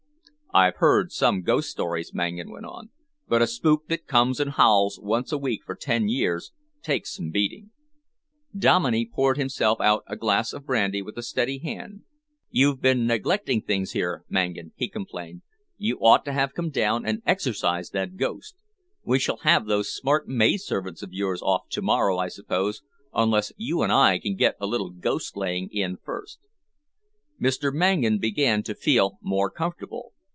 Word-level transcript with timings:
"I've 0.53 0.75
heard 0.79 1.13
some 1.13 1.43
ghost 1.43 1.69
stories," 1.71 2.13
Mangan 2.13 2.51
went 2.51 2.65
on, 2.65 2.89
"but 3.25 3.41
a 3.41 3.47
spook 3.47 3.87
that 3.87 4.05
comes 4.05 4.37
and 4.41 4.51
howls 4.51 4.99
once 5.01 5.31
a 5.31 5.37
week 5.37 5.63
for 5.63 5.75
ten 5.75 6.09
years 6.09 6.51
takes 6.83 7.15
some 7.15 7.29
beating." 7.29 7.71
Dominey 8.53 9.05
poured 9.09 9.37
himself 9.37 9.79
out 9.79 10.03
a 10.07 10.17
glass 10.17 10.51
of 10.51 10.65
brandy 10.65 11.01
with 11.01 11.17
a 11.17 11.23
steady 11.23 11.59
hand. 11.59 12.01
"You've 12.49 12.81
been 12.81 13.07
neglecting 13.07 13.61
things 13.61 13.93
here, 13.93 14.25
Mangan," 14.27 14.73
he 14.75 14.89
complained. 14.89 15.41
"You 15.77 15.97
ought 16.01 16.25
to 16.25 16.33
have 16.33 16.53
come 16.53 16.69
down 16.69 17.05
and 17.05 17.21
exorcised 17.25 17.93
that 17.93 18.17
ghost. 18.17 18.53
We 19.05 19.19
shall 19.19 19.37
have 19.43 19.67
those 19.67 19.95
smart 19.95 20.27
maidservants 20.27 21.01
of 21.01 21.13
yours 21.13 21.41
off 21.41 21.69
to 21.69 21.81
morrow, 21.81 22.17
I 22.17 22.27
suppose, 22.27 22.81
unless 23.13 23.53
you 23.55 23.83
and 23.83 23.91
I 23.93 24.19
can 24.19 24.35
get 24.35 24.55
a 24.59 24.67
little 24.67 24.89
ghost 24.91 25.37
laying 25.37 25.69
in 25.71 25.95
first." 25.95 26.39
Mr. 27.41 27.73
Mangan 27.73 28.19
began 28.19 28.63
to 28.63 28.75
feel 28.75 29.17
more 29.21 29.49
comfortable. 29.49 30.11